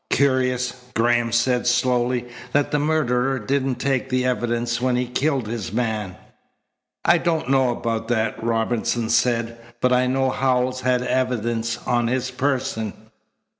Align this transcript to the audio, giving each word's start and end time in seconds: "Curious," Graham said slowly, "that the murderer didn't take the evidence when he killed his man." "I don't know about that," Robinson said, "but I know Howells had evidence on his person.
"Curious," 0.09 0.85
Graham 0.95 1.31
said 1.31 1.67
slowly, 1.67 2.25
"that 2.53 2.71
the 2.71 2.79
murderer 2.79 3.37
didn't 3.37 3.75
take 3.75 4.09
the 4.09 4.25
evidence 4.25 4.81
when 4.81 4.95
he 4.95 5.05
killed 5.05 5.45
his 5.47 5.71
man." 5.71 6.15
"I 7.05 7.19
don't 7.19 7.51
know 7.51 7.69
about 7.69 8.07
that," 8.07 8.43
Robinson 8.43 9.09
said, 9.11 9.59
"but 9.79 9.93
I 9.93 10.07
know 10.07 10.31
Howells 10.31 10.81
had 10.81 11.03
evidence 11.03 11.77
on 11.85 12.07
his 12.07 12.31
person. 12.31 12.93